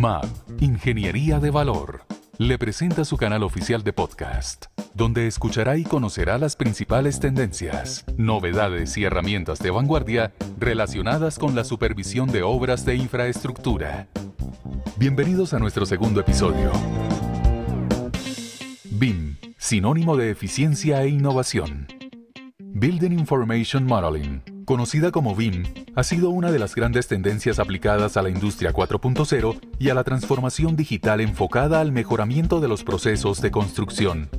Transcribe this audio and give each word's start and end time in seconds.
MAP, 0.00 0.24
Ingeniería 0.60 1.40
de 1.40 1.50
Valor, 1.50 2.04
le 2.38 2.56
presenta 2.56 3.04
su 3.04 3.18
canal 3.18 3.42
oficial 3.42 3.84
de 3.84 3.92
podcast, 3.92 4.64
donde 4.94 5.26
escuchará 5.26 5.76
y 5.76 5.84
conocerá 5.84 6.38
las 6.38 6.56
principales 6.56 7.20
tendencias, 7.20 8.06
novedades 8.16 8.96
y 8.96 9.04
herramientas 9.04 9.58
de 9.58 9.70
vanguardia 9.70 10.32
relacionadas 10.58 11.38
con 11.38 11.54
la 11.54 11.64
supervisión 11.64 12.30
de 12.30 12.42
obras 12.42 12.86
de 12.86 12.94
infraestructura. 12.94 14.08
Bienvenidos 14.96 15.52
a 15.52 15.58
nuestro 15.58 15.84
segundo 15.84 16.20
episodio. 16.20 16.72
BIM, 18.92 19.36
sinónimo 19.58 20.16
de 20.16 20.30
eficiencia 20.30 21.02
e 21.02 21.10
innovación. 21.10 21.88
Building 22.58 23.12
Information 23.12 23.84
Modeling 23.84 24.49
conocida 24.70 25.10
como 25.10 25.34
BIM, 25.34 25.64
ha 25.96 26.04
sido 26.04 26.30
una 26.30 26.52
de 26.52 26.60
las 26.60 26.76
grandes 26.76 27.08
tendencias 27.08 27.58
aplicadas 27.58 28.16
a 28.16 28.22
la 28.22 28.30
industria 28.30 28.72
4.0 28.72 29.58
y 29.80 29.88
a 29.88 29.94
la 29.94 30.04
transformación 30.04 30.76
digital 30.76 31.20
enfocada 31.20 31.80
al 31.80 31.90
mejoramiento 31.90 32.60
de 32.60 32.68
los 32.68 32.84
procesos 32.84 33.40
de 33.40 33.50
construcción. 33.50 34.30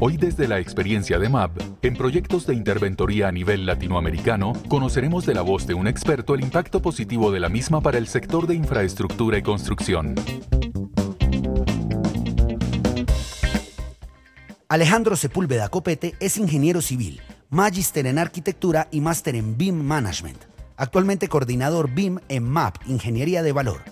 Hoy 0.00 0.18
desde 0.18 0.48
la 0.48 0.58
experiencia 0.58 1.18
de 1.18 1.30
MAP, 1.30 1.62
en 1.80 1.96
proyectos 1.96 2.46
de 2.46 2.52
interventoría 2.52 3.28
a 3.28 3.32
nivel 3.32 3.64
latinoamericano, 3.64 4.52
conoceremos 4.68 5.24
de 5.24 5.32
la 5.32 5.40
voz 5.40 5.66
de 5.66 5.72
un 5.72 5.86
experto 5.86 6.34
el 6.34 6.42
impacto 6.42 6.82
positivo 6.82 7.32
de 7.32 7.40
la 7.40 7.48
misma 7.48 7.80
para 7.80 7.96
el 7.96 8.06
sector 8.06 8.46
de 8.46 8.56
infraestructura 8.56 9.38
y 9.38 9.42
construcción. 9.42 10.14
Alejandro 14.68 15.16
Sepúlveda 15.16 15.70
Copete 15.70 16.16
es 16.20 16.36
ingeniero 16.36 16.82
civil 16.82 17.22
Magister 17.54 18.08
en 18.08 18.18
Arquitectura 18.18 18.88
y 18.90 19.00
Máster 19.00 19.36
en 19.36 19.56
BIM 19.56 19.76
Management. 19.76 20.38
Actualmente 20.76 21.28
coordinador 21.28 21.88
BIM 21.88 22.18
en 22.28 22.42
MAP, 22.42 22.78
Ingeniería 22.88 23.44
de 23.44 23.52
Valor. 23.52 23.82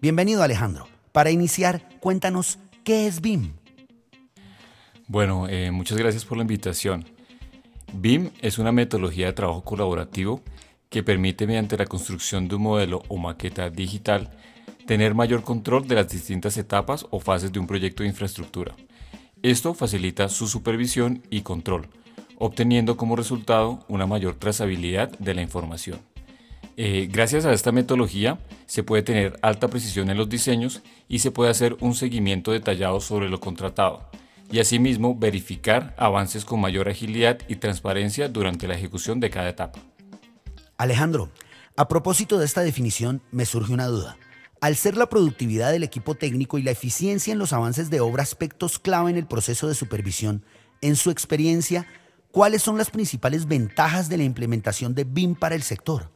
Bienvenido 0.00 0.42
Alejandro. 0.42 0.88
Para 1.12 1.30
iniciar, 1.30 1.86
cuéntanos, 2.00 2.58
¿qué 2.84 3.06
es 3.06 3.20
BIM? 3.20 3.52
Bueno, 5.08 5.46
eh, 5.46 5.70
muchas 5.70 5.98
gracias 5.98 6.24
por 6.24 6.38
la 6.38 6.44
invitación. 6.44 7.04
BIM 7.92 8.30
es 8.40 8.56
una 8.56 8.72
metodología 8.72 9.26
de 9.26 9.34
trabajo 9.34 9.62
colaborativo 9.62 10.40
que 10.88 11.02
permite 11.02 11.46
mediante 11.46 11.76
la 11.76 11.84
construcción 11.84 12.48
de 12.48 12.54
un 12.54 12.62
modelo 12.62 13.02
o 13.08 13.18
maqueta 13.18 13.68
digital 13.68 14.30
tener 14.86 15.14
mayor 15.14 15.42
control 15.42 15.86
de 15.86 15.96
las 15.96 16.08
distintas 16.08 16.56
etapas 16.56 17.04
o 17.10 17.20
fases 17.20 17.52
de 17.52 17.58
un 17.58 17.66
proyecto 17.66 18.04
de 18.04 18.08
infraestructura. 18.08 18.74
Esto 19.42 19.74
facilita 19.74 20.30
su 20.30 20.48
supervisión 20.48 21.22
y 21.28 21.42
control, 21.42 21.90
obteniendo 22.44 22.96
como 22.96 23.14
resultado 23.14 23.84
una 23.86 24.04
mayor 24.04 24.34
trazabilidad 24.34 25.16
de 25.20 25.32
la 25.32 25.42
información. 25.42 26.00
Eh, 26.76 27.08
gracias 27.08 27.44
a 27.44 27.52
esta 27.52 27.70
metodología 27.70 28.40
se 28.66 28.82
puede 28.82 29.04
tener 29.04 29.38
alta 29.42 29.68
precisión 29.68 30.10
en 30.10 30.16
los 30.16 30.28
diseños 30.28 30.82
y 31.06 31.20
se 31.20 31.30
puede 31.30 31.52
hacer 31.52 31.76
un 31.78 31.94
seguimiento 31.94 32.50
detallado 32.50 32.98
sobre 32.98 33.28
lo 33.28 33.38
contratado 33.38 34.10
y 34.50 34.58
asimismo 34.58 35.14
verificar 35.14 35.94
avances 35.96 36.44
con 36.44 36.60
mayor 36.60 36.88
agilidad 36.88 37.38
y 37.46 37.56
transparencia 37.56 38.28
durante 38.28 38.66
la 38.66 38.74
ejecución 38.74 39.20
de 39.20 39.30
cada 39.30 39.48
etapa. 39.48 39.78
Alejandro, 40.78 41.30
a 41.76 41.86
propósito 41.86 42.40
de 42.40 42.46
esta 42.46 42.62
definición 42.62 43.22
me 43.30 43.46
surge 43.46 43.72
una 43.72 43.86
duda. 43.86 44.16
Al 44.60 44.74
ser 44.74 44.96
la 44.96 45.08
productividad 45.08 45.70
del 45.70 45.84
equipo 45.84 46.16
técnico 46.16 46.58
y 46.58 46.62
la 46.62 46.72
eficiencia 46.72 47.32
en 47.32 47.38
los 47.38 47.52
avances 47.52 47.88
de 47.88 48.00
obra 48.00 48.24
aspectos 48.24 48.80
clave 48.80 49.12
en 49.12 49.16
el 49.16 49.26
proceso 49.26 49.68
de 49.68 49.76
supervisión, 49.76 50.44
en 50.80 50.96
su 50.96 51.12
experiencia, 51.12 51.86
¿Cuáles 52.32 52.62
son 52.62 52.78
las 52.78 52.90
principales 52.90 53.46
ventajas 53.46 54.08
de 54.08 54.16
la 54.16 54.22
implementación 54.22 54.94
de 54.94 55.04
BIM 55.04 55.34
para 55.34 55.54
el 55.54 55.62
sector? 55.62 56.10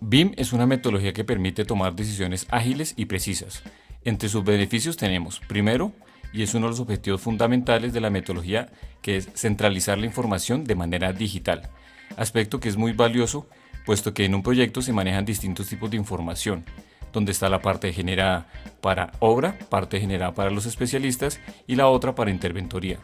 BIM 0.00 0.32
es 0.38 0.54
una 0.54 0.66
metodología 0.66 1.12
que 1.12 1.22
permite 1.22 1.66
tomar 1.66 1.94
decisiones 1.94 2.46
ágiles 2.48 2.94
y 2.96 3.04
precisas. 3.04 3.62
Entre 4.02 4.30
sus 4.30 4.42
beneficios 4.42 4.96
tenemos, 4.96 5.38
primero, 5.40 5.92
y 6.32 6.44
es 6.44 6.54
uno 6.54 6.64
de 6.64 6.70
los 6.70 6.80
objetivos 6.80 7.20
fundamentales 7.20 7.92
de 7.92 8.00
la 8.00 8.08
metodología, 8.08 8.72
que 9.02 9.18
es 9.18 9.28
centralizar 9.34 9.98
la 9.98 10.06
información 10.06 10.64
de 10.64 10.76
manera 10.76 11.12
digital, 11.12 11.68
aspecto 12.16 12.58
que 12.58 12.70
es 12.70 12.78
muy 12.78 12.92
valioso, 12.94 13.46
puesto 13.84 14.14
que 14.14 14.24
en 14.24 14.34
un 14.34 14.42
proyecto 14.42 14.80
se 14.80 14.94
manejan 14.94 15.26
distintos 15.26 15.68
tipos 15.68 15.90
de 15.90 15.98
información, 15.98 16.64
donde 17.12 17.32
está 17.32 17.48
la 17.48 17.62
parte 17.62 17.92
generada 17.92 18.46
para 18.80 19.12
obra, 19.20 19.58
parte 19.68 20.00
generada 20.00 20.34
para 20.34 20.50
los 20.50 20.66
especialistas 20.66 21.40
y 21.66 21.76
la 21.76 21.88
otra 21.88 22.14
para 22.14 22.30
interventoría. 22.30 22.98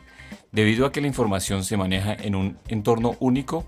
Debido 0.53 0.87
a 0.87 0.93
que 0.93 1.01
la 1.01 1.07
información 1.07 1.65
se 1.65 1.77
maneja 1.77 2.15
en 2.15 2.35
un 2.35 2.59
entorno 2.69 3.17
único, 3.21 3.67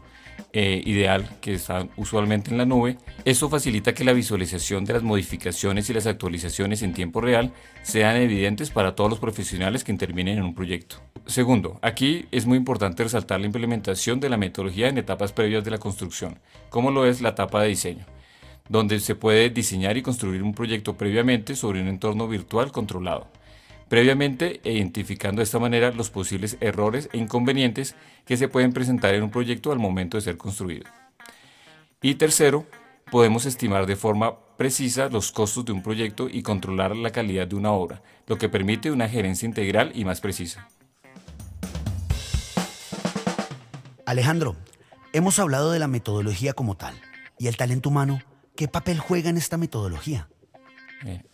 eh, 0.53 0.81
ideal 0.87 1.29
que 1.41 1.55
está 1.55 1.87
usualmente 1.97 2.51
en 2.51 2.59
la 2.59 2.65
nube, 2.65 2.97
eso 3.25 3.51
facilita 3.51 3.93
que 3.93 4.05
la 4.05 4.13
visualización 4.13 4.85
de 4.85 4.95
las 4.95 5.03
modificaciones 5.03 5.91
y 5.91 5.95
las 5.95 6.07
actualizaciones 6.07 6.83
en 6.83 6.95
tiempo 6.95 7.21
real 7.21 7.53
sean 7.83 8.17
evidentes 8.17 8.71
para 8.71 8.95
todos 8.95 9.11
los 9.11 9.19
profesionales 9.19 9.85
que 9.85 9.93
intervienen 9.93 10.39
en 10.39 10.45
un 10.45 10.55
proyecto. 10.55 11.03
Segundo, 11.27 11.79
aquí 11.83 12.27
es 12.31 12.47
muy 12.47 12.57
importante 12.57 13.03
resaltar 13.03 13.41
la 13.41 13.47
implementación 13.47 14.21
de 14.21 14.31
la 14.31 14.39
metodología 14.39 14.89
en 14.89 14.97
etapas 14.97 15.33
previas 15.33 15.65
de 15.65 15.73
la 15.73 15.79
construcción, 15.79 16.39
como 16.71 16.91
lo 16.91 17.05
es 17.05 17.21
la 17.21 17.31
etapa 17.31 17.63
de 17.63 17.69
diseño, 17.69 18.07
donde 18.69 19.01
se 19.01 19.15
puede 19.15 19.51
diseñar 19.51 19.97
y 19.97 20.03
construir 20.03 20.43
un 20.43 20.55
proyecto 20.55 20.97
previamente 20.97 21.57
sobre 21.57 21.81
un 21.81 21.89
entorno 21.89 22.29
virtual 22.29 22.73
controlado 22.73 23.29
previamente 23.89 24.61
identificando 24.65 25.41
de 25.41 25.45
esta 25.45 25.59
manera 25.59 25.91
los 25.93 26.11
posibles 26.11 26.57
errores 26.61 27.09
e 27.13 27.19
inconvenientes 27.19 27.95
que 28.27 28.37
se 28.37 28.49
pueden 28.49 28.73
presentar 28.73 29.15
en 29.15 29.23
un 29.23 29.31
proyecto 29.31 29.73
al 29.73 29.79
momento 29.79 30.17
de 30.17 30.23
ser 30.23 30.37
construido. 30.37 30.85
Y 32.03 32.15
tercero, 32.15 32.67
podemos 33.11 33.47
estimar 33.47 33.87
de 33.87 33.97
forma 33.97 34.37
precisa 34.57 35.09
los 35.09 35.33
costos 35.33 35.65
de 35.65 35.73
un 35.73 35.83
proyecto 35.83 36.29
y 36.29 36.43
controlar 36.43 36.95
la 36.97 37.11
calidad 37.11 37.47
de 37.47 37.57
una 37.57 37.73
obra, 37.73 38.03
lo 38.27 38.39
que 38.39 38.49
permite 38.49 38.91
una 38.91 39.09
gerencia 39.09 39.47
integral 39.47 39.93
y 39.95 40.05
más 40.05 40.21
precisa. 40.21 40.69
Alejandro, 44.05 44.57
hemos 45.13 45.39
hablado 45.39 45.71
de 45.71 45.79
la 45.79 45.89
metodología 45.89 46.53
como 46.53 46.77
tal 46.77 46.95
y 47.39 47.47
el 47.47 47.57
talento 47.57 47.89
humano. 47.89 48.21
¿Qué 48.59 48.67
papel 48.67 48.99
juega 48.99 49.31
en 49.31 49.37
esta 49.37 49.57
metodología? 49.57 50.29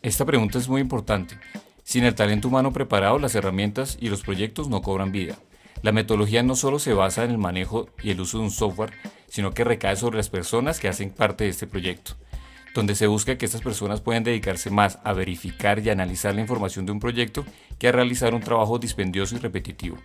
Esta 0.03 0.27
pregunta 0.27 0.59
es 0.59 0.69
muy 0.69 0.83
importante 0.83 1.39
sin 1.83 2.05
el 2.05 2.15
talento 2.15 2.49
humano 2.49 2.71
preparado, 2.71 3.19
las 3.19 3.35
herramientas 3.35 3.97
y 3.99 4.11
los 4.11 4.21
proyectos 4.21 4.69
no 4.69 4.83
cobran 4.83 5.11
vida. 5.11 5.39
La 5.81 5.91
metodología 5.91 6.43
no 6.43 6.55
solo 6.55 6.79
se 6.79 6.93
basa 6.93 7.25
en 7.25 7.31
el 7.31 7.39
manejo 7.39 7.89
y 8.03 8.11
el 8.11 8.21
uso 8.21 8.37
de 8.37 8.45
un 8.45 8.51
software, 8.51 8.93
sino 9.27 9.53
que 9.53 9.65
recae 9.65 9.97
sobre 9.97 10.19
las 10.19 10.29
personas 10.29 10.79
que 10.79 10.89
hacen 10.89 11.09
parte 11.09 11.45
de 11.45 11.51
este 11.51 11.67
proyecto, 11.67 12.13
donde 12.75 12.95
se 12.95 13.07
busca 13.07 13.39
que 13.39 13.47
estas 13.47 13.63
personas 13.63 14.03
puedan 14.03 14.23
dedicarse 14.23 14.69
más 14.69 14.99
a 15.03 15.15
verificar 15.15 15.79
y 15.79 15.89
analizar 15.89 16.35
la 16.35 16.43
información 16.43 16.85
de 16.85 16.93
un 16.93 17.01
proyecto 17.01 17.47
que 17.79 17.89
a 17.89 17.93
realizar 17.93 18.35
un 18.35 18.43
trabajo 18.43 18.79
dispendioso 18.79 19.35
y 19.35 19.39
repetitivo. 19.39 19.97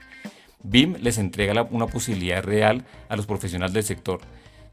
BIM 0.63 0.96
les 1.01 1.18
entrega 1.18 1.68
una 1.69 1.88
posibilidad 1.88 2.41
real 2.41 2.86
a 3.09 3.18
los 3.18 3.25
profesionales 3.25 3.74
del 3.74 3.84
sector 3.84 4.22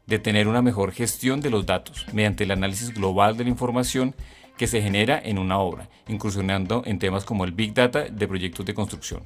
de 0.07 0.19
tener 0.19 0.47
una 0.47 0.61
mejor 0.61 0.91
gestión 0.93 1.41
de 1.41 1.49
los 1.49 1.65
datos 1.65 2.05
mediante 2.13 2.45
el 2.45 2.51
análisis 2.51 2.93
global 2.93 3.37
de 3.37 3.43
la 3.43 3.49
información 3.49 4.15
que 4.57 4.67
se 4.67 4.81
genera 4.81 5.21
en 5.23 5.37
una 5.37 5.59
obra, 5.59 5.89
incursionando 6.07 6.81
en 6.85 6.97
temas 6.97 7.25
como 7.25 7.45
el 7.45 7.51
Big 7.51 7.73
Data 7.73 8.05
de 8.05 8.27
proyectos 8.27 8.65
de 8.65 8.73
construcción. 8.73 9.21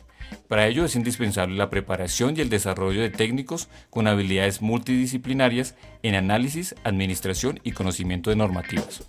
Para 0.47 0.68
ello 0.68 0.84
es 0.86 0.96
indispensable 0.96 1.56
la 1.56 1.70
preparación 1.70 2.36
y 2.36 2.41
el 2.41 2.50
desarrollo 2.50 3.02
de 3.02 3.09
técnicos 3.09 3.70
con 3.90 4.08
habilidades 4.08 4.62
multidisciplinarias 4.62 5.75
en 6.03 6.16
análisis, 6.16 6.75
administración 6.84 7.59
y 7.64 7.72
conocimiento 7.72 8.30
de 8.30 8.36
normativas. 8.36 9.03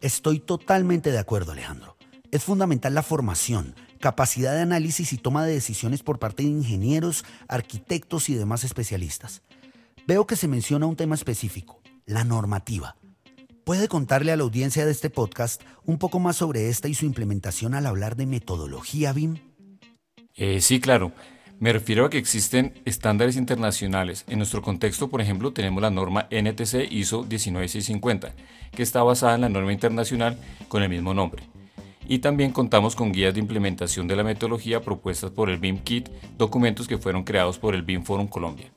Estoy 0.00 0.40
totalmente 0.40 1.12
de 1.12 1.18
acuerdo, 1.18 1.52
Alejandro. 1.52 1.96
Es 2.30 2.44
fundamental 2.44 2.94
la 2.94 3.02
formación, 3.02 3.74
capacidad 4.00 4.54
de 4.54 4.62
análisis 4.62 5.12
y 5.12 5.18
toma 5.18 5.46
de 5.46 5.54
decisiones 5.54 6.02
por 6.02 6.18
parte 6.18 6.42
de 6.42 6.48
ingenieros, 6.50 7.24
arquitectos 7.48 8.28
y 8.28 8.34
demás 8.34 8.64
especialistas. 8.64 9.42
Veo 10.06 10.26
que 10.26 10.36
se 10.36 10.48
menciona 10.48 10.84
un 10.84 10.96
tema 10.96 11.14
específico, 11.14 11.80
la 12.04 12.24
normativa. 12.24 12.96
¿Puede 13.64 13.88
contarle 13.88 14.32
a 14.32 14.36
la 14.36 14.42
audiencia 14.42 14.84
de 14.84 14.92
este 14.92 15.08
podcast 15.08 15.62
un 15.86 15.96
poco 15.96 16.18
más 16.18 16.36
sobre 16.36 16.68
esta 16.68 16.88
y 16.88 16.94
su 16.94 17.06
implementación 17.06 17.74
al 17.74 17.86
hablar 17.86 18.14
de 18.14 18.26
metodología 18.26 19.14
BIM? 19.14 19.38
Eh, 20.36 20.60
sí, 20.60 20.78
claro. 20.78 21.12
Me 21.58 21.72
refiero 21.72 22.04
a 22.04 22.10
que 22.10 22.18
existen 22.18 22.74
estándares 22.84 23.36
internacionales. 23.36 24.26
En 24.28 24.36
nuestro 24.36 24.60
contexto, 24.60 25.08
por 25.08 25.22
ejemplo, 25.22 25.54
tenemos 25.54 25.80
la 25.80 25.90
norma 25.90 26.28
NTC 26.30 26.92
ISO 26.92 27.24
19650, 27.24 28.34
que 28.72 28.82
está 28.82 29.02
basada 29.02 29.36
en 29.36 29.40
la 29.40 29.48
norma 29.48 29.72
internacional 29.72 30.36
con 30.68 30.82
el 30.82 30.90
mismo 30.90 31.14
nombre. 31.14 31.44
Y 32.06 32.18
también 32.18 32.52
contamos 32.52 32.94
con 32.94 33.12
guías 33.12 33.32
de 33.32 33.40
implementación 33.40 34.06
de 34.06 34.16
la 34.16 34.24
metodología 34.24 34.82
propuestas 34.82 35.30
por 35.30 35.48
el 35.48 35.56
BIM 35.56 35.78
Kit, 35.78 36.10
documentos 36.36 36.86
que 36.86 36.98
fueron 36.98 37.24
creados 37.24 37.58
por 37.58 37.74
el 37.74 37.82
BIM 37.82 38.02
Forum 38.02 38.26
Colombia. 38.26 38.70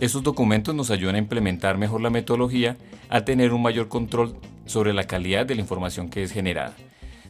Estos 0.00 0.22
documentos 0.22 0.74
nos 0.74 0.90
ayudan 0.90 1.14
a 1.14 1.18
implementar 1.18 1.78
mejor 1.78 2.00
la 2.00 2.10
metodología 2.10 2.76
al 3.08 3.24
tener 3.24 3.52
un 3.52 3.62
mayor 3.62 3.88
control 3.88 4.36
sobre 4.66 4.92
la 4.92 5.04
calidad 5.04 5.46
de 5.46 5.54
la 5.54 5.60
información 5.60 6.08
que 6.08 6.22
es 6.22 6.32
generada. 6.32 6.74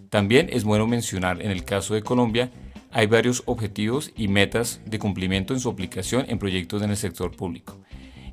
También 0.08 0.48
es 0.50 0.64
bueno 0.64 0.86
mencionar 0.86 1.42
en 1.42 1.50
el 1.50 1.64
caso 1.64 1.94
de 1.94 2.02
Colombia 2.02 2.50
hay 2.96 3.08
varios 3.08 3.42
objetivos 3.46 4.12
y 4.16 4.28
metas 4.28 4.80
de 4.86 5.00
cumplimiento 5.00 5.52
en 5.52 5.58
su 5.58 5.68
aplicación 5.68 6.26
en 6.28 6.38
proyectos 6.38 6.80
en 6.80 6.90
el 6.90 6.96
sector 6.96 7.34
público. 7.36 7.76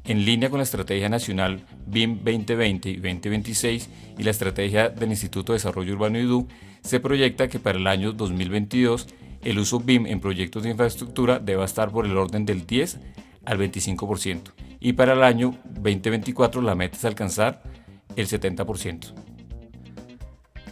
En 0.06 0.24
línea 0.24 0.52
con 0.52 0.60
la 0.60 0.64
Estrategia 0.64 1.10
Nacional 1.10 1.66
BIM 1.88 2.18
2020 2.24 2.90
y 2.92 2.96
2026 2.98 3.90
y 4.20 4.24
la 4.24 4.30
Estrategia 4.30 4.90
del 4.90 5.10
Instituto 5.10 5.52
de 5.52 5.58
Desarrollo 5.58 5.94
Urbano 5.94 6.20
IDU, 6.20 6.48
se 6.82 7.00
proyecta 7.00 7.48
que 7.48 7.58
para 7.58 7.80
el 7.80 7.88
año 7.88 8.14
2022 8.14 9.08
el 9.44 9.58
uso 9.58 9.80
BIM 9.80 10.06
en 10.06 10.20
proyectos 10.20 10.62
de 10.62 10.70
infraestructura 10.70 11.40
deba 11.40 11.66
estar 11.66 11.92
por 11.92 12.06
el 12.06 12.16
orden 12.16 12.46
del 12.46 12.68
10 12.68 13.00
al 13.46 13.60
25% 13.60 14.54
y 14.80 14.94
para 14.94 15.14
el 15.14 15.24
año 15.24 15.58
2024 15.66 16.62
la 16.62 16.76
meta 16.76 16.98
es 16.98 17.06
alcanzar 17.06 17.62
el 18.16 18.28
70%. 18.28 19.14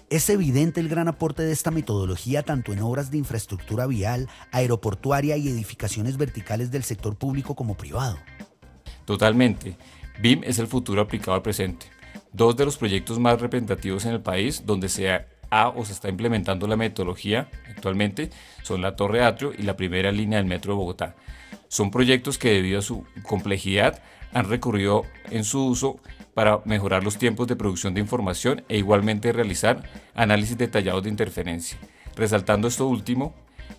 Es 0.10 0.28
evidente 0.32 0.80
el 0.80 0.90
gran 0.90 1.08
aporte 1.08 1.44
de 1.44 1.52
esta 1.52 1.70
metodología 1.70 2.42
tanto 2.42 2.74
en 2.74 2.82
obras 2.82 3.12
de 3.12 3.20
infraestructura 3.20 3.86
vial, 3.86 4.28
aeroportuaria 4.52 5.38
y 5.38 5.48
edificaciones 5.48 6.18
verticales 6.18 6.72
del 6.72 6.84
sector 6.84 7.16
público 7.16 7.56
como 7.56 7.78
privado. 7.78 8.18
Totalmente. 9.06 9.78
BIM 10.20 10.42
es 10.44 10.58
el 10.58 10.66
futuro 10.66 11.02
aplicado 11.02 11.34
al 11.36 11.44
presente. 11.44 11.86
Dos 12.34 12.56
de 12.56 12.66
los 12.66 12.78
proyectos 12.78 13.20
más 13.20 13.40
representativos 13.40 14.06
en 14.06 14.14
el 14.14 14.22
país 14.22 14.64
donde 14.66 14.90
se 14.90 15.10
ha 15.50 15.70
o 15.70 15.86
se 15.86 15.94
está 15.94 16.10
implementando 16.10 16.68
la 16.68 16.76
metodología 16.76 17.50
actualmente 17.70 18.30
son 18.64 18.82
la 18.82 18.96
Torre 18.96 19.24
Atrio 19.24 19.54
y 19.58 19.64
la 19.64 19.76
primera 19.76 20.12
línea 20.12 20.38
del 20.38 20.48
Metro 20.48 20.74
de 20.74 20.78
Bogotá. 20.78 21.16
Son 21.68 21.92
proyectos 21.92 22.38
que 22.38 22.52
debido 22.52 22.80
a 22.80 22.84
su 22.84 23.06
complejidad 23.24 24.02
han 24.34 24.50
recurrido 24.50 25.04
en 25.32 25.44
su 25.44 25.66
uso 25.66 26.00
para 26.34 26.62
mejorar 26.66 27.04
los 27.04 27.18
tiempos 27.18 27.48
de 27.48 27.56
producción 27.56 27.94
de 27.94 28.02
información 28.02 28.64
e 28.70 28.78
igualmente 28.78 29.32
realizar 29.32 29.84
análisis 30.14 30.58
detallados 30.58 31.04
de 31.04 31.10
interferencia. 31.10 31.78
Resaltando 32.16 32.68
esto 32.68 32.88
último, 32.88 33.34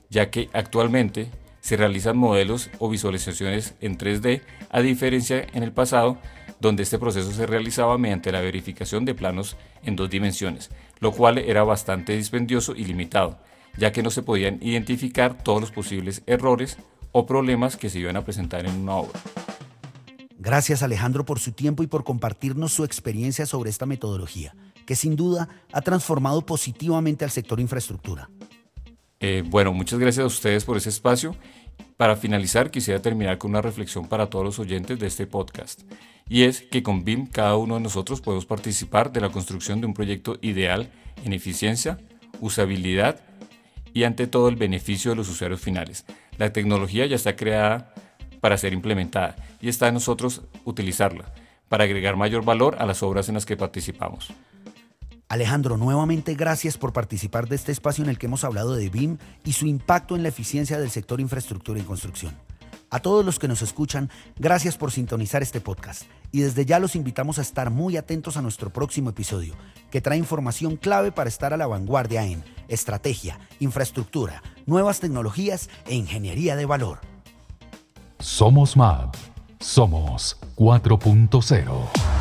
ya 0.08 0.31
que 0.31 0.50
actualmente 0.52 1.31
se 1.61 1.76
realizan 1.76 2.16
modelos 2.16 2.70
o 2.78 2.88
visualizaciones 2.88 3.75
en 3.81 3.99
3D, 3.99 4.43
a 4.70 4.81
diferencia 4.81 5.46
en 5.52 5.62
el 5.62 5.73
pasado, 5.73 6.19
donde 6.61 6.83
este 6.83 6.99
proceso 6.99 7.33
se 7.33 7.47
realizaba 7.47 7.99
mediante 7.99 8.33
la 8.33 8.41
verificación 8.41 9.05
de 9.05 9.15
planos 9.15 9.57
en 9.83 9.97
dos 9.97 10.11
dimensiones, 10.11 10.71
lo 11.01 11.12
cual 11.12 11.39
era 11.39 11.65
bastante 11.65 12.17
dispendioso 12.17 12.75
y 12.77 12.85
limitado, 12.85 13.39
ya 13.77 13.93
que 13.93 14.03
no 14.03 14.11
se 14.11 14.23
podían 14.23 14.59
identificar 14.61 15.43
todos 15.43 15.61
los 15.61 15.71
posibles 15.71 16.23
errores 16.27 16.77
o 17.12 17.27
problemas 17.27 17.77
que 17.77 17.91
se 17.91 17.99
iban 17.99 18.17
a 18.17 18.25
presentar 18.25 18.67
en 18.67 18.75
una 18.77 18.97
obra. 18.97 19.21
Gracias 20.39 20.83
Alejandro 20.83 21.25
por 21.25 21.39
su 21.39 21.53
tiempo 21.53 21.83
y 21.83 21.87
por 21.87 22.05
compartirnos 22.05 22.73
su 22.73 22.85
experiencia 22.85 23.45
sobre 23.47 23.69
esta 23.69 23.85
metodología, 23.85 24.55
que 24.87 24.97
sin 24.97 25.17
duda 25.17 25.49
ha 25.73 25.83
transformado 25.83 26.47
positivamente 26.47 27.25
al 27.25 27.31
sector 27.31 27.61
infraestructura. 27.61 28.31
Eh, 29.21 29.43
bueno, 29.47 29.75
muchas 29.75 29.99
gracias 29.99 30.25
a 30.25 30.27
ustedes 30.27 30.65
por 30.65 30.79
ese 30.79 30.89
espacio. 30.89 31.37
Para 31.97 32.17
finalizar, 32.17 32.71
quisiera 32.71 33.03
terminar 33.03 33.38
con 33.38 33.50
una 33.50 33.62
reflexión 33.62 34.09
para 34.09 34.31
todos 34.31 34.44
los 34.44 34.59
oyentes 34.59 34.99
de 34.99 35.06
este 35.06 35.27
podcast. 35.27 35.82
Y 36.29 36.44
es 36.44 36.62
que 36.62 36.82
con 36.82 37.05
BIM 37.05 37.27
cada 37.27 37.56
uno 37.56 37.75
de 37.75 37.81
nosotros 37.81 38.21
podemos 38.21 38.47
participar 38.47 39.12
de 39.12 39.21
la 39.21 39.31
construcción 39.31 39.81
de 39.81 39.87
un 39.87 39.94
proyecto 39.94 40.38
ideal 40.43 40.91
en 41.25 41.32
eficiencia, 41.32 41.99
usabilidad 42.41 43.21
y 43.93 44.05
ante 44.05 44.27
todo 44.27 44.49
el 44.49 44.56
beneficio 44.56 45.11
de 45.11 45.17
los 45.17 45.29
usuarios 45.29 45.61
finales. 45.61 46.05
La 46.38 46.53
tecnología 46.53 47.06
ya 47.06 47.17
está 47.17 47.37
creada 47.37 47.93
para 48.41 48.56
ser 48.56 48.73
implementada 48.73 49.37
y 49.61 49.69
está 49.69 49.88
en 49.88 49.94
nosotros 49.94 50.43
utilizarla 50.65 51.33
para 51.69 51.85
agregar 51.85 52.17
mayor 52.17 52.44
valor 52.44 52.76
a 52.79 52.87
las 52.87 53.03
obras 53.03 53.29
en 53.29 53.35
las 53.35 53.47
que 53.47 53.56
participamos. 53.56 54.33
Alejandro, 55.31 55.77
nuevamente 55.77 56.35
gracias 56.35 56.77
por 56.77 56.93
participar 56.93 57.49
de 57.49 57.55
este 57.55 57.71
espacio 57.71 58.03
en 58.03 58.11
el 58.11 58.19
que 58.19 58.27
hemos 58.27 58.43
hablado 58.43 58.75
de 58.75 58.91
BIM 58.91 59.17
y 59.44 59.53
su 59.53 59.65
impacto 59.65 60.17
en 60.17 60.25
la 60.25 60.29
eficiencia 60.29 60.77
del 60.77 60.91
sector 60.91 61.21
infraestructura 61.21 61.79
y 61.79 61.85
construcción. 61.85 62.37
A 62.91 62.99
todos 62.99 63.25
los 63.25 63.38
que 63.38 63.47
nos 63.47 63.62
escuchan, 63.62 64.11
gracias 64.41 64.77
por 64.77 64.91
sintonizar 64.91 65.41
este 65.41 65.61
podcast 65.61 66.03
y 66.32 66.41
desde 66.41 66.67
ya 66.67 66.81
los 66.81 66.97
invitamos 66.97 67.38
a 67.38 67.43
estar 67.43 67.71
muy 67.71 67.97
atentos 67.97 68.37
a 68.37 68.43
nuestro 68.43 68.71
próximo 68.71 69.11
episodio, 69.11 69.55
que 69.93 70.00
trae 70.00 70.19
información 70.19 70.75
clave 70.77 71.12
para 71.12 71.29
estar 71.29 71.55
a 71.55 71.56
la 71.56 71.69
vanguardia 71.69 72.26
en 72.26 72.43
estrategia, 72.67 73.38
infraestructura, 73.61 74.43
nuevas 74.67 74.99
tecnologías 74.99 75.71
e 75.87 75.94
ingeniería 75.94 76.56
de 76.56 76.67
valor. 76.67 76.99
Somos 78.19 78.76
MAP. 78.76 79.15
Somos 79.61 80.37
4.0. 80.56 82.19